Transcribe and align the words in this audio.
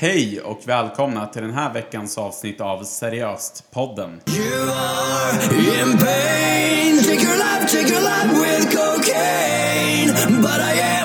Hej 0.00 0.40
och 0.40 0.60
välkomna 0.64 1.26
till 1.26 1.42
den 1.42 1.54
här 1.54 1.72
veckans 1.72 2.18
avsnitt 2.18 2.60
av 2.60 2.82
Seriöst-podden. 2.84 4.20
You 4.26 4.70
are 4.70 5.54
in 5.54 5.98
pain. 5.98 6.98
Take 7.02 7.22
your 7.22 7.36
life, 7.36 7.66
take 7.68 7.88
your 7.88 8.02
life 8.02 8.32
with 8.40 8.76
cocaine. 8.76 10.42
But 10.42 10.60
I 10.60 10.80
am 10.80 10.97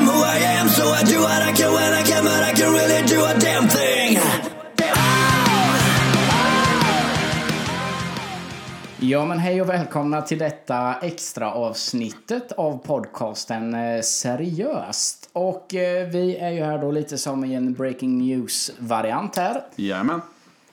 Ja 9.13 9.25
men 9.25 9.39
hej 9.39 9.61
och 9.61 9.69
välkomna 9.69 10.21
till 10.21 10.37
detta 10.37 10.95
extra 11.01 11.53
avsnittet 11.53 12.51
av 12.51 12.77
podcasten 12.77 13.73
eh, 13.73 14.01
Seriöst. 14.01 15.29
Och 15.33 15.75
eh, 15.75 16.07
vi 16.07 16.38
är 16.38 16.49
ju 16.49 16.63
här 16.63 16.77
då 16.77 16.91
lite 16.91 17.17
som 17.17 17.45
i 17.45 17.55
en 17.55 17.73
breaking 17.73 18.17
news-variant 18.17 19.35
här. 19.35 19.63
Jajamän. 19.76 20.21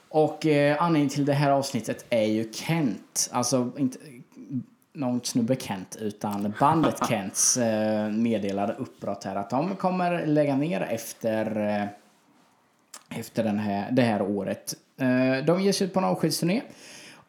Och 0.09 0.45
eh, 0.45 0.83
anledningen 0.83 1.09
till 1.09 1.25
det 1.25 1.33
här 1.33 1.51
avsnittet 1.51 2.05
är 2.09 2.25
ju 2.25 2.53
Kent. 2.53 3.29
Alltså 3.31 3.71
inte 3.77 3.97
någon 4.93 5.21
snubbe 5.23 5.55
Kent 5.55 5.97
utan 5.99 6.53
bandet 6.59 6.99
Kents 7.09 7.57
meddelade 8.11 8.73
uppbrott 8.73 9.23
här 9.23 9.35
att 9.35 9.49
de 9.49 9.75
kommer 9.75 10.25
lägga 10.25 10.55
ner 10.55 10.81
efter 10.81 11.89
efter 13.09 13.43
den 13.43 13.59
här, 13.59 13.91
det 13.91 14.01
här 14.01 14.21
året. 14.21 14.73
De 15.45 15.61
ger 15.61 15.71
sig 15.71 15.87
ut 15.87 15.93
på 15.93 15.99
en 15.99 16.05
avskedsturné 16.05 16.61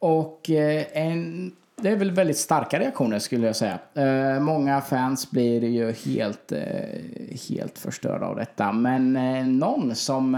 och 0.02 0.50
eh, 0.50 0.84
en, 0.92 1.52
det 1.76 1.88
är 1.88 1.96
väl 1.96 2.10
väldigt 2.10 2.36
starka 2.38 2.78
reaktioner 2.78 3.18
skulle 3.18 3.46
jag 3.46 3.56
säga. 3.56 3.78
Eh, 3.94 4.40
Många 4.40 4.80
fans 4.80 5.30
blir 5.30 5.64
ju 5.64 5.92
helt, 5.92 6.52
eh, 6.52 6.60
helt 7.50 7.78
förstörda 7.78 8.26
av 8.26 8.36
detta. 8.36 8.72
Men 8.72 9.12
någon 9.58 9.94
som 9.94 10.34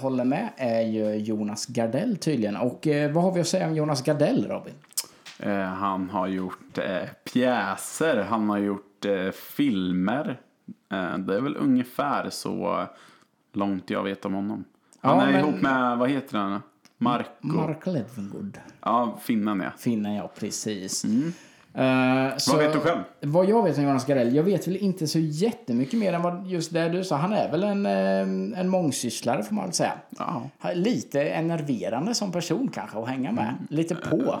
håller 0.00 0.24
med 0.24 0.48
är 0.56 0.80
ju 0.80 1.14
Jonas 1.14 1.66
Gardell 1.66 2.16
tydligen. 2.16 2.56
Och 2.56 2.86
vad 3.12 3.24
har 3.24 3.32
vi 3.32 3.40
att 3.40 3.46
säga 3.48 3.66
om 3.66 3.74
Jonas 3.74 4.02
Gardell 4.02 4.46
Robin? 4.48 4.74
Han 5.78 6.10
har 6.10 6.26
gjort 6.26 6.78
pjäser, 7.32 8.16
han 8.28 8.48
har 8.48 8.58
gjort 8.58 9.06
filmer. 9.56 10.40
Det 11.18 11.34
är 11.36 11.40
väl 11.40 11.56
ungefär 11.56 12.30
så 12.30 12.86
långt 13.52 13.90
jag 13.90 14.02
vet 14.02 14.24
om 14.24 14.34
honom. 14.34 14.64
Han 15.00 15.18
Ja, 15.18 15.22
är 15.26 15.32
men- 15.32 15.40
ihop 15.40 15.60
med, 15.62 15.98
vad 15.98 16.10
heter 16.10 16.38
han? 16.38 16.62
Marco. 17.02 17.28
Mark 17.42 17.86
Levengood. 17.86 18.58
Ja, 18.82 19.18
finnen 19.22 19.60
ja. 19.60 19.70
Finnen, 19.78 20.14
ja 20.14 20.30
precis. 20.38 21.04
Eh, 21.04 22.32
Vad 22.48 22.58
vet 22.58 22.72
du 22.72 22.78
själv? 22.80 22.98
Vad 23.20 23.48
jag 23.48 23.62
vet 23.62 23.78
om 23.78 23.84
Jonas 23.84 24.06
Gardell? 24.06 24.34
Jag 24.34 24.42
vet 24.42 24.68
väl 24.68 24.76
inte 24.76 25.06
så 25.06 25.18
jättemycket 25.18 25.98
mer 25.98 26.12
än 26.12 26.22
vad 26.22 26.46
just 26.46 26.72
det 26.72 26.88
du 26.88 27.04
sa. 27.04 27.16
Han 27.16 27.32
är 27.32 27.50
väl 27.50 27.64
en, 27.64 27.86
eh, 27.86 28.60
en 28.60 28.68
mångsysslare 28.68 29.42
får 29.42 29.54
man 29.54 29.64
väl 29.64 29.72
säga. 29.74 29.92
Ja, 30.18 30.42
Lite 30.74 31.22
enerverande 31.22 32.14
som 32.14 32.32
person 32.32 32.68
kanske 32.74 32.98
att 32.98 33.08
hänga 33.08 33.32
med. 33.32 33.54
Lite 33.70 33.94
på. 33.94 34.38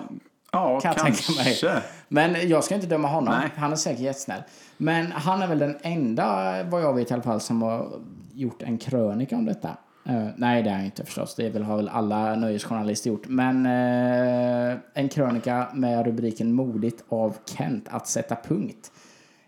ja 0.52 0.80
Kan 0.80 0.88
jag 0.96 1.04
tänka 1.04 1.18
kanske. 1.44 1.66
mig. 1.66 1.82
Men 2.08 2.48
jag 2.48 2.64
ska 2.64 2.74
inte 2.74 2.86
döma 2.86 3.08
honom. 3.08 3.34
Nej. 3.40 3.50
Han 3.56 3.72
är 3.72 3.76
säkert 3.76 4.00
jättesnäll. 4.00 4.42
Men 4.76 5.12
han 5.12 5.42
är 5.42 5.46
väl 5.46 5.58
den 5.58 5.76
enda, 5.82 6.54
vad 6.64 6.82
jag 6.82 6.94
vet 6.94 7.10
i 7.10 7.14
alla 7.14 7.22
fall, 7.22 7.40
som 7.40 7.62
har 7.62 7.88
gjort 8.34 8.62
en 8.62 8.78
krönika 8.78 9.36
om 9.36 9.44
detta. 9.44 9.76
Eh, 10.04 10.28
nej, 10.36 10.62
det 10.62 10.70
är 10.70 10.74
han 10.74 10.84
inte 10.84 11.04
förstås. 11.04 11.34
Det 11.34 11.50
väl, 11.50 11.62
har 11.62 11.76
väl 11.76 11.88
alla 11.88 12.34
nöjesjournalister 12.34 13.10
gjort. 13.10 13.28
Men 13.28 13.66
eh, 13.66 14.78
en 14.94 15.08
krönika 15.08 15.68
med 15.74 16.06
rubriken 16.06 16.52
Modigt 16.52 17.04
av 17.08 17.36
Kent 17.44 17.88
att 17.88 18.08
sätta 18.08 18.36
punkt. 18.36 18.92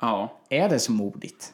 Ja. 0.00 0.40
Är 0.48 0.68
det 0.68 0.78
så 0.78 0.92
modigt? 0.92 1.52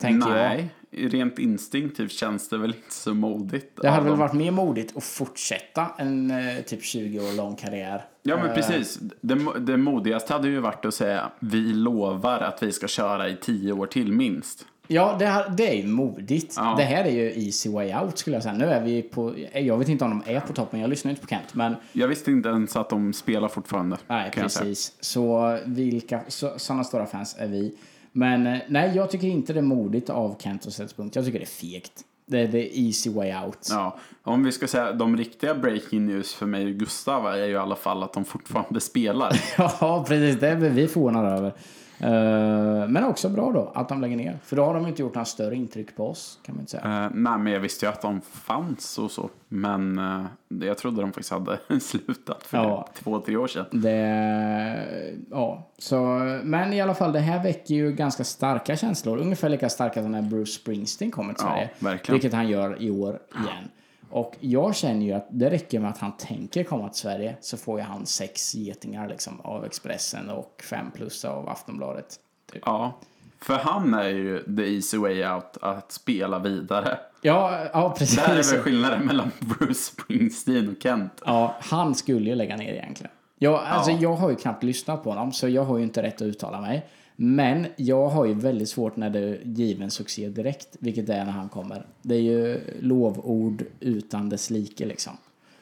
Tänker 0.00 0.28
jag. 0.28 0.36
Nej, 0.36 0.74
rent 0.90 1.38
instinktivt 1.38 2.12
känns 2.12 2.48
det 2.48 2.58
väl 2.58 2.74
inte 2.74 2.94
så 2.94 3.14
modigt. 3.14 3.82
Det 3.82 3.90
hade 3.90 4.08
väl 4.08 4.18
varit 4.18 4.32
mer 4.32 4.50
modigt 4.50 4.96
att 4.96 5.04
fortsätta 5.04 5.86
en 5.98 6.30
eh, 6.30 6.62
typ 6.66 6.84
20 6.84 7.20
år 7.20 7.36
lång 7.36 7.56
karriär. 7.56 8.04
Ja 8.22 8.36
men 8.36 8.54
precis. 8.54 8.98
Det, 9.20 9.60
det 9.60 9.76
modigaste 9.76 10.32
hade 10.32 10.48
ju 10.48 10.60
varit 10.60 10.84
att 10.84 10.94
säga 10.94 11.30
vi 11.40 11.72
lovar 11.72 12.40
att 12.40 12.62
vi 12.62 12.72
ska 12.72 12.88
köra 12.88 13.28
i 13.28 13.36
tio 13.36 13.72
år 13.72 13.86
till 13.86 14.12
minst. 14.12 14.66
Ja, 14.86 15.16
det, 15.18 15.26
här, 15.26 15.50
det 15.56 15.68
är 15.68 15.74
ju 15.74 15.86
modigt. 15.86 16.54
Ja. 16.56 16.74
Det 16.76 16.82
här 16.82 17.04
är 17.04 17.10
ju 17.10 17.44
easy 17.46 17.70
way 17.70 17.94
out 17.94 18.18
skulle 18.18 18.36
jag 18.36 18.42
säga. 18.42 18.54
Nu 18.54 18.64
är 18.64 18.80
vi 18.82 19.02
på, 19.02 19.34
jag 19.54 19.78
vet 19.78 19.88
inte 19.88 20.04
om 20.04 20.10
de 20.26 20.32
är 20.34 20.40
på 20.40 20.52
toppen, 20.52 20.80
jag 20.80 20.90
lyssnar 20.90 21.10
inte 21.10 21.22
på 21.22 21.28
Kent. 21.28 21.54
Men 21.54 21.74
Jag 21.92 22.08
visste 22.08 22.30
inte 22.30 22.48
ens 22.48 22.76
att 22.76 22.90
de 22.90 23.12
spelar 23.12 23.48
fortfarande. 23.48 23.96
nej, 24.06 24.30
precis. 24.34 24.92
Så 25.00 25.58
vilka, 25.64 26.20
så, 26.28 26.52
sådana 26.56 26.84
stora 26.84 27.06
fans 27.06 27.36
är 27.38 27.46
vi. 27.46 27.74
Men 28.12 28.46
eh, 28.46 28.58
nej, 28.68 28.92
jag 28.96 29.10
tycker 29.10 29.26
inte 29.26 29.52
det 29.52 29.60
är 29.60 29.62
modigt 29.62 30.10
av 30.10 30.36
Kent 30.38 30.66
att 30.66 30.72
sätta 30.72 30.94
punkt. 30.94 31.16
Jag 31.16 31.24
tycker 31.24 31.38
det 31.38 31.44
är 31.44 31.46
fegt. 31.46 31.92
Det 32.26 32.40
är 32.40 32.48
the 32.48 32.86
easy 32.86 33.10
way 33.10 33.34
out. 33.44 33.68
Ja, 33.70 33.96
om 34.22 34.44
vi 34.44 34.52
ska 34.52 34.66
säga 34.68 34.92
de 34.92 35.16
riktiga 35.16 35.54
breaking 35.54 36.06
news 36.06 36.34
för 36.34 36.46
mig 36.46 36.66
och 36.66 36.72
Gustav 36.72 37.26
är 37.26 37.36
ju 37.36 37.52
i 37.52 37.56
alla 37.56 37.76
fall 37.76 38.02
att 38.02 38.12
de 38.12 38.24
fortfarande 38.24 38.80
spelar. 38.80 39.40
Ja, 39.58 40.04
precis. 40.08 40.40
Det 40.40 40.48
är 40.48 40.56
vi 40.56 40.88
förvånade 40.88 41.28
över. 41.28 41.52
Eh, 42.00 42.88
men 42.88 43.04
också 43.04 43.28
bra 43.28 43.52
då 43.52 43.72
att 43.74 43.88
de 43.88 44.00
lägger 44.00 44.16
ner. 44.16 44.38
För 44.44 44.56
då 44.56 44.64
har 44.64 44.74
de 44.74 44.86
inte 44.86 45.02
gjort 45.02 45.14
några 45.14 45.24
större 45.24 45.54
intryck 45.56 45.96
på 45.96 46.08
oss, 46.08 46.38
kan 46.42 46.54
man 46.54 46.60
inte 46.62 46.70
säga. 46.70 46.82
Eh, 47.04 47.10
nej, 47.14 47.38
men 47.38 47.52
jag 47.52 47.60
visste 47.60 47.86
ju 47.86 47.92
att 47.92 48.02
de 48.02 48.20
fanns 48.20 48.98
och 48.98 49.10
så. 49.10 49.30
Men 49.48 49.98
uh, 49.98 50.24
jag 50.48 50.78
trodde 50.78 51.00
de 51.00 51.12
faktiskt 51.12 51.30
hade 51.30 51.58
slutat 51.80 52.42
för 52.42 52.58
Ja. 52.58 52.88
två, 52.94 53.20
tre 53.20 53.36
år 53.36 53.46
sedan. 53.46 53.66
Det, 53.70 55.14
ja, 55.30 55.70
så, 55.78 55.98
men 56.44 56.72
i 56.72 56.80
alla 56.80 56.94
fall, 56.94 57.12
det 57.12 57.20
här 57.20 57.42
väcker 57.42 57.74
ju 57.74 57.92
ganska 57.92 58.24
starka 58.24 58.76
känslor. 58.76 59.18
Ungefär 59.18 59.48
lika 59.48 59.68
starka 59.68 60.02
som 60.02 60.12
när 60.12 60.22
Bruce 60.22 60.52
Springsteen 60.52 61.10
kommer 61.10 61.34
till 61.34 61.44
Ja, 61.46 61.52
Sverige. 61.54 61.70
verkligen. 61.78 62.14
Vilket 62.14 62.32
han 62.32 62.48
gör 62.48 62.82
i 62.82 62.90
år 62.90 63.18
igen. 63.34 63.68
Och 64.10 64.36
jag 64.40 64.76
känner 64.76 65.06
ju 65.06 65.12
att 65.12 65.26
det 65.30 65.50
räcker 65.50 65.80
med 65.80 65.90
att 65.90 65.98
han 65.98 66.16
tänker 66.16 66.64
komma 66.64 66.88
till 66.88 67.00
Sverige 67.00 67.36
så 67.40 67.56
får 67.56 67.78
ju 67.78 67.84
han 67.84 68.06
sex 68.06 68.54
getingar 68.54 69.08
liksom 69.08 69.40
av 69.40 69.64
Expressen 69.64 70.30
och 70.30 70.64
fem 70.70 70.90
plus 70.94 71.24
av 71.24 71.48
Aftonbladet. 71.48 72.16
Typ. 72.52 72.62
Ja, 72.66 72.98
för 73.40 73.54
han 73.54 73.94
är 73.94 74.08
ju 74.08 74.56
the 74.56 74.74
easy 74.74 74.98
way 74.98 75.24
out 75.26 75.56
att 75.60 75.92
spela 75.92 76.38
vidare. 76.38 76.98
Ja, 77.22 77.66
ja 77.72 77.94
precis. 77.98 78.16
Där 78.16 78.28
är 78.30 78.52
väl 78.52 78.62
skillnaden 78.62 79.06
mellan 79.06 79.30
Bruce 79.40 79.74
Springsteen 79.74 80.68
och 80.76 80.82
Kent. 80.82 81.22
Ja, 81.26 81.54
han 81.60 81.94
skulle 81.94 82.30
ju 82.30 82.36
lägga 82.36 82.56
ner 82.56 82.72
egentligen. 82.74 83.12
Jag, 83.38 83.54
alltså, 83.64 83.90
Ja. 83.90 83.98
jag 84.00 84.14
har 84.14 84.30
ju 84.30 84.36
knappt 84.36 84.62
lyssnat 84.62 85.04
på 85.04 85.10
honom, 85.10 85.32
så 85.32 85.48
jag 85.48 85.64
har 85.64 85.78
ju 85.78 85.84
inte 85.84 86.02
rätt 86.02 86.14
att 86.14 86.22
uttala 86.22 86.60
mig. 86.60 86.86
Men 87.16 87.66
jag 87.76 88.08
har 88.08 88.24
ju 88.24 88.34
väldigt 88.34 88.68
svårt 88.68 88.96
när 88.96 89.10
det 89.10 89.18
är 89.18 89.40
given 89.44 89.90
succé 89.90 90.28
direkt, 90.28 90.68
vilket 90.80 91.06
det 91.06 91.14
är 91.14 91.24
när 91.24 91.32
han 91.32 91.48
kommer. 91.48 91.86
Det 92.02 92.14
är 92.14 92.20
ju 92.20 92.60
lovord 92.80 93.64
utan 93.80 94.28
dess 94.28 94.50
like 94.50 94.86
liksom. 94.86 95.12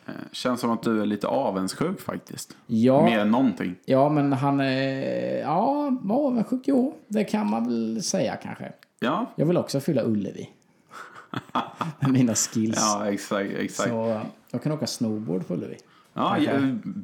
Eh, 0.07 0.13
Känns 0.33 0.61
som 0.61 0.71
att 0.71 0.83
du 0.83 1.01
är 1.03 1.07
lite 1.07 1.27
avundsjuk 1.27 2.01
faktiskt. 2.01 2.57
Ja, 2.67 3.05
Mer 3.05 3.19
än 3.19 3.31
någonting. 3.31 3.75
ja 3.85 4.09
men 4.09 4.33
han 4.33 4.61
är... 4.61 5.41
Ja, 5.41 5.97
avundsjuk, 6.11 6.63
jo. 6.65 6.95
Det 7.09 7.25
kan 7.25 7.51
man 7.51 7.65
väl 7.65 8.03
säga 8.03 8.37
kanske. 8.37 8.73
Ja, 9.01 9.27
Jag 9.37 9.47
vill 9.47 9.57
också 9.57 9.81
fylla 9.81 10.03
Ullevi. 10.05 10.51
Med 12.01 12.11
mina 12.13 12.35
skills. 12.35 12.77
ja 12.81 13.11
exakt. 13.13 13.51
exakt. 13.59 13.89
Så 13.91 14.21
jag 14.51 14.63
kan 14.63 14.73
åka 14.73 14.87
snowboard 14.87 15.47
på 15.47 15.55
Ullevi. 15.55 15.77
Ja, 16.15 16.39
ja, 16.39 16.53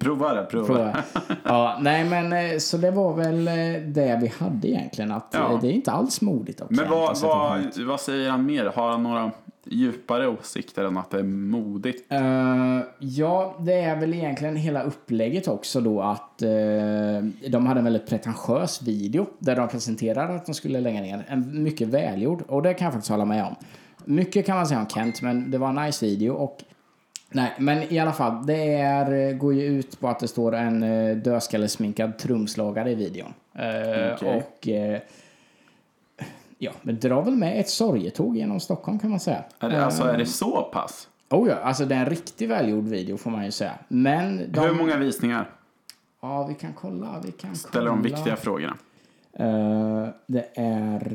prova 0.00 0.34
det, 0.34 0.44
prova. 0.44 0.66
Prova. 0.66 0.96
Ja, 1.44 1.78
nej 1.80 2.04
men 2.04 2.32
eh, 2.32 2.58
så 2.58 2.76
det 2.76 2.90
var 2.90 3.14
väl 3.14 3.48
eh, 3.48 3.54
det 3.86 4.18
vi 4.22 4.32
hade 4.38 4.68
egentligen. 4.68 5.12
Att 5.12 5.26
Ja. 5.32 5.52
eh, 5.52 5.60
det 5.60 5.68
är 5.68 5.72
inte 5.72 5.92
alls 5.92 6.20
modigt 6.20 6.62
Men 6.68 6.90
vad, 6.90 7.20
vad, 7.20 7.60
vad 7.86 8.00
säger 8.00 8.30
han 8.30 8.46
mer? 8.46 8.64
Har 8.64 8.90
han 8.90 9.02
några 9.02 9.30
djupare 9.70 10.28
åsikter 10.28 10.84
än 10.84 10.96
att 10.96 11.10
det 11.10 11.18
är 11.18 11.22
modigt? 11.22 12.12
Eh, 12.12 12.78
ja, 12.98 13.56
det 13.60 13.80
är 13.80 13.96
väl 14.00 14.14
egentligen 14.14 14.56
hela 14.56 14.82
upplägget 14.82 15.48
också 15.48 15.80
då 15.80 16.02
att 16.02 16.42
eh, 16.42 16.48
de 17.50 17.66
hade 17.66 17.78
en 17.80 17.84
väldigt 17.84 18.06
pretentiös 18.08 18.82
video 18.82 19.26
där 19.38 19.56
de 19.56 19.68
presenterade 19.68 20.34
att 20.34 20.46
de 20.46 20.54
skulle 20.54 20.80
lägga 20.80 21.00
ner. 21.00 21.24
En 21.28 21.62
mycket 21.62 21.88
välgjord 21.88 22.42
och 22.48 22.62
det 22.62 22.74
kan 22.74 22.84
jag 22.84 22.92
faktiskt 22.92 23.10
hålla 23.10 23.24
med 23.24 23.44
om. 23.44 23.54
Mycket 24.04 24.46
kan 24.46 24.56
man 24.56 24.66
säga 24.66 24.80
om 24.80 24.86
Kent 24.88 25.22
men 25.22 25.50
det 25.50 25.58
var 25.58 25.68
en 25.68 25.74
nice 25.74 26.06
video 26.06 26.32
och 26.34 26.58
Nej, 27.30 27.54
men 27.58 27.82
i 27.92 27.98
alla 27.98 28.12
fall, 28.12 28.46
det 28.46 28.72
är, 28.74 29.32
går 29.32 29.54
ju 29.54 29.62
ut 29.62 30.00
på 30.00 30.08
att 30.08 30.20
det 30.20 30.28
står 30.28 30.54
en 30.54 30.82
eh, 30.82 31.16
dödskallesminkad 31.16 32.18
trumslagare 32.18 32.90
i 32.90 32.94
videon. 32.94 33.34
Eh, 33.54 34.14
Okej. 34.14 34.36
Och 34.36 34.68
eh, 34.68 35.00
ja, 36.58 36.72
men 36.82 36.98
drar 37.00 37.22
väl 37.22 37.36
med 37.36 37.60
ett 37.60 37.68
sorgetåg 37.68 38.36
genom 38.36 38.60
Stockholm 38.60 38.98
kan 38.98 39.10
man 39.10 39.20
säga. 39.20 39.44
Är 39.60 39.70
det, 39.70 39.84
alltså 39.84 40.02
är 40.02 40.18
det 40.18 40.26
så 40.26 40.62
pass? 40.62 41.08
Oh 41.30 41.48
ja, 41.48 41.54
alltså 41.54 41.84
det 41.84 41.94
är 41.94 41.98
en 42.00 42.06
riktigt 42.06 42.50
välgjord 42.50 42.84
video 42.84 43.16
får 43.16 43.30
man 43.30 43.44
ju 43.44 43.50
säga. 43.50 43.72
Men 43.88 44.52
de... 44.52 44.60
Hur 44.60 44.74
många 44.74 44.96
visningar? 44.96 45.50
Ja, 46.22 46.46
vi 46.46 46.54
kan 46.54 46.72
kolla. 46.72 47.20
Vi 47.24 47.32
kan 47.32 47.56
Ställer 47.56 47.90
kolla. 47.90 48.02
de 48.02 48.02
viktiga 48.02 48.36
frågorna. 48.36 48.76
Eh, 49.32 50.08
det 50.26 50.48
är 50.54 51.12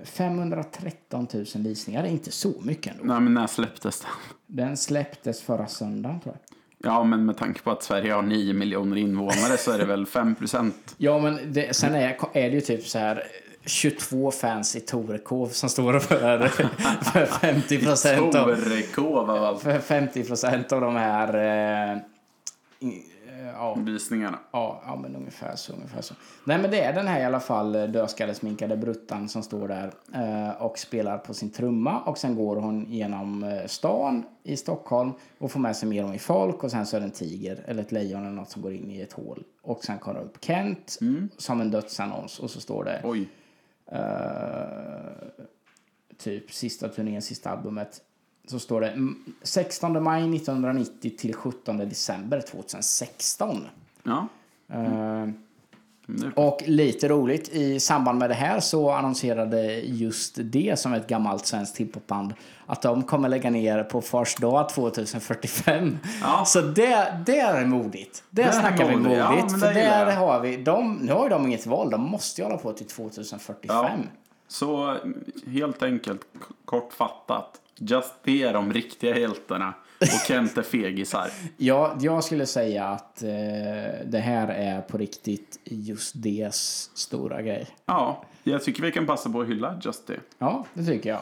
eh, 0.00 0.04
513 0.04 1.28
000 1.32 1.44
visningar. 1.54 2.02
Det 2.02 2.08
är 2.08 2.12
inte 2.12 2.32
så 2.32 2.52
mycket 2.62 2.92
ändå. 2.92 3.04
Nej, 3.04 3.20
men 3.20 3.34
när 3.34 3.46
släpptes 3.46 4.00
den? 4.00 4.10
Den 4.46 4.76
släpptes 4.76 5.42
förra 5.42 5.66
söndagen 5.66 6.20
tror 6.20 6.34
jag. 6.34 6.58
Ja, 6.92 7.04
men 7.04 7.26
med 7.26 7.36
tanke 7.36 7.62
på 7.62 7.70
att 7.70 7.82
Sverige 7.82 8.12
har 8.12 8.22
9 8.22 8.54
miljoner 8.54 8.96
invånare 8.96 9.56
så 9.58 9.72
är 9.72 9.78
det 9.78 9.84
väl 9.84 10.06
5 10.06 10.34
procent. 10.34 10.94
Ja, 10.96 11.18
men 11.18 11.52
det, 11.52 11.76
sen 11.76 11.94
är, 11.94 12.18
är 12.32 12.50
det 12.50 12.54
ju 12.54 12.60
typ 12.60 12.86
så 12.86 12.98
här. 12.98 13.22
22 13.64 14.30
fans 14.30 14.76
i 14.76 14.80
Torekov 14.80 15.48
som 15.48 15.68
står 15.68 15.98
för, 16.00 16.48
för 17.04 17.26
50 17.26 17.78
procent 17.78 18.34
av, 18.34 18.56
för 19.56 19.78
50 19.78 20.24
procent 20.24 20.72
av 20.72 20.80
de 20.80 20.96
här 20.96 21.34
eh, 21.34 21.92
eh, 21.92 21.98
ja, 23.44 23.74
Visningarna. 23.74 24.38
Ja, 24.50 24.82
ja, 24.86 24.96
men 24.96 25.16
ungefär 25.16 25.56
så, 25.56 25.72
ungefär 25.72 26.00
så. 26.00 26.14
Nej, 26.44 26.58
men 26.58 26.70
det 26.70 26.80
är 26.80 26.92
den 26.92 27.06
här 27.06 27.20
i 27.20 27.24
alla 27.24 27.40
fall 27.40 27.74
eh, 27.74 27.84
dödskallesminkade 27.84 28.76
bruttan 28.76 29.28
som 29.28 29.42
står 29.42 29.68
där 29.68 29.92
eh, 30.14 30.62
och 30.62 30.78
spelar 30.78 31.18
på 31.18 31.34
sin 31.34 31.50
trumma. 31.50 32.00
Och 32.00 32.18
sen 32.18 32.34
går 32.36 32.56
hon 32.56 32.86
genom 32.88 33.44
eh, 33.44 33.66
stan 33.66 34.24
i 34.42 34.56
Stockholm 34.56 35.12
och 35.38 35.50
får 35.52 35.60
med 35.60 35.76
sig 35.76 35.88
mer 35.88 36.04
om 36.04 36.12
i 36.14 36.18
folk. 36.18 36.64
Och 36.64 36.70
sen 36.70 36.86
så 36.86 36.96
är 36.96 37.00
det 37.00 37.06
en 37.06 37.12
tiger 37.12 37.64
eller 37.66 37.82
ett 37.82 37.92
lejon 37.92 38.20
eller 38.20 38.30
något 38.36 38.50
som 38.50 38.62
går 38.62 38.72
in 38.72 38.90
i 38.90 39.00
ett 39.00 39.12
hål. 39.12 39.44
Och 39.62 39.84
sen 39.84 39.98
kommer 39.98 40.20
upp 40.20 40.44
Kent 40.44 40.98
som 41.36 41.60
en 41.60 41.70
dödsannons 41.70 42.38
och 42.38 42.50
så 42.50 42.60
står 42.60 42.84
det 42.84 43.00
Oj. 43.04 43.28
eh, 43.92 43.98
typ 46.18 46.52
sista 46.52 46.88
turnén, 46.88 47.22
sista 47.22 47.50
albumet. 47.50 48.00
Så 48.46 48.58
står 48.58 48.80
det 48.80 48.88
mm, 48.90 49.24
16 49.42 50.02
maj 50.02 50.36
1990 50.36 51.10
till 51.18 51.34
17 51.34 51.76
december 51.76 52.40
2016. 52.40 53.66
Ja. 54.02 54.28
Eh, 54.72 55.26
Det, 56.06 56.32
och 56.36 56.62
lite 56.66 57.08
roligt, 57.08 57.48
i 57.48 57.80
samband 57.80 58.18
med 58.18 58.30
det 58.30 58.34
här 58.34 58.60
så 58.60 58.90
annonserade 58.90 59.80
just 59.80 60.34
det 60.38 60.78
som 60.78 60.92
ett 60.92 61.06
gammalt 61.06 61.46
svenskt 61.46 61.76
hiphopband 61.76 62.34
att 62.66 62.82
de 62.82 63.02
kommer 63.02 63.28
lägga 63.28 63.50
ner 63.50 63.84
på 63.84 64.00
Fars 64.00 64.34
dag 64.36 64.68
2045. 64.68 65.98
Ja. 66.22 66.44
Så 66.44 66.60
det, 66.60 67.22
det 67.26 67.38
är 67.40 67.66
modigt. 67.66 68.24
Det, 68.30 68.42
Det 68.42 68.48
är 68.48 68.52
snackar 68.52 68.88
vi 68.88 68.96
modigt. 68.96 69.18
Ja, 69.18 69.48
för 69.48 69.74
där 69.74 70.06
jag. 70.06 70.16
har 70.16 70.40
vi, 70.40 70.56
de, 70.56 70.94
nu 70.94 71.12
har 71.12 71.22
ju 71.24 71.28
de 71.30 71.46
inget 71.46 71.66
val, 71.66 71.90
de 71.90 72.00
måste 72.00 72.40
ju 72.40 72.44
hålla 72.44 72.58
på 72.58 72.72
till 72.72 72.86
2045. 72.86 73.76
ja. 73.76 73.90
Så 74.48 74.96
helt 75.46 75.82
enkelt, 75.82 76.20
kortfattat. 76.64 77.60
Just 77.78 78.12
det 78.24 78.42
är 78.42 78.52
de 78.52 78.72
riktiga 78.72 79.18
hjältarna. 79.18 79.74
Och 80.00 80.26
Kent 80.28 80.58
är 80.58 80.62
fegisar. 80.62 81.30
Ja, 81.56 81.96
jag 82.00 82.24
skulle 82.24 82.46
säga 82.46 82.84
att 82.84 83.22
eh, 83.22 83.28
det 84.06 84.18
här 84.24 84.48
är 84.48 84.80
på 84.80 84.98
riktigt 84.98 85.58
just 85.64 86.12
det 86.16 86.54
stora 86.94 87.42
grej. 87.42 87.66
Ja, 87.86 88.24
jag 88.42 88.64
tycker 88.64 88.82
vi 88.82 88.92
kan 88.92 89.06
passa 89.06 89.30
på 89.30 89.40
att 89.40 89.48
hylla 89.48 89.80
Just 89.82 90.06
det. 90.06 90.20
Ja, 90.38 90.66
det 90.74 90.84
tycker 90.84 91.10
jag. 91.10 91.20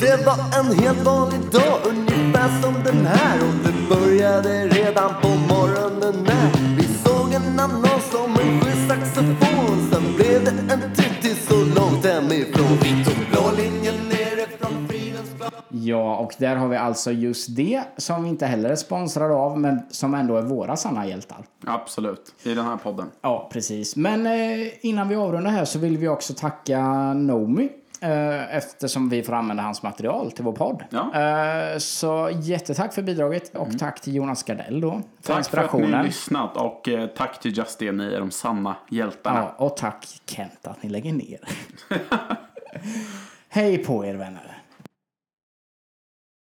Det 0.00 0.26
var 0.26 0.38
en 0.60 0.78
helt 0.78 1.04
vanlig 1.04 1.40
dag, 1.52 1.80
ungefär 1.84 2.62
som 2.62 2.74
den 2.84 3.06
här 3.06 3.38
Och 3.40 3.54
det 3.64 3.94
började 3.94 4.68
redan 4.68 5.20
på 5.22 5.28
morgonen 5.28 6.24
när 6.24 6.59
där 16.40 16.56
har 16.56 16.68
vi 16.68 16.76
alltså 16.76 17.12
just 17.12 17.56
det 17.56 17.82
som 17.96 18.22
vi 18.22 18.28
inte 18.28 18.46
heller 18.46 18.70
är 18.70 18.76
sponsrade 18.76 19.34
av, 19.34 19.58
men 19.58 19.82
som 19.90 20.14
ändå 20.14 20.36
är 20.36 20.42
våra 20.42 20.76
sanna 20.76 21.06
hjältar. 21.06 21.38
Absolut, 21.66 22.34
i 22.42 22.54
den 22.54 22.64
här 22.64 22.76
podden. 22.76 23.06
Ja, 23.20 23.48
precis. 23.52 23.96
Men 23.96 24.26
eh, 24.26 24.68
innan 24.80 25.08
vi 25.08 25.14
avrundar 25.16 25.50
här 25.50 25.64
så 25.64 25.78
vill 25.78 25.98
vi 25.98 26.08
också 26.08 26.34
tacka 26.34 26.82
Nomi. 27.14 27.68
Eh, 28.02 28.56
eftersom 28.56 29.08
vi 29.08 29.22
får 29.22 29.32
använda 29.32 29.62
hans 29.62 29.82
material 29.82 30.32
till 30.32 30.44
vår 30.44 30.52
podd. 30.52 30.84
Ja. 30.90 31.14
Eh, 31.20 31.78
så 31.78 32.30
jättetack 32.42 32.92
för 32.92 33.02
bidraget 33.02 33.56
och 33.56 33.78
tack 33.78 34.00
till 34.00 34.14
Jonas 34.14 34.42
Gardell 34.42 34.80
då. 34.80 34.90
För 34.90 34.98
Tack 34.98 35.02
för 35.22 35.32
att 35.32 35.38
inspirationen. 35.38 36.00
ni 36.00 36.06
lyssnat 36.06 36.56
och 36.56 36.88
eh, 36.88 37.06
tack 37.06 37.40
till 37.40 37.58
Just 37.58 37.78
det, 37.78 37.92
ni 37.92 38.12
är 38.14 38.20
de 38.20 38.30
sanna 38.30 38.76
hjältarna. 38.90 39.38
ja, 39.58 39.64
och 39.64 39.76
tack 39.76 40.06
Kent 40.26 40.66
att 40.66 40.82
ni 40.82 40.88
lägger 40.90 41.12
ner. 41.12 41.40
Hej 43.48 43.78
på 43.84 44.04
er 44.06 44.14
vänner. 44.14 44.59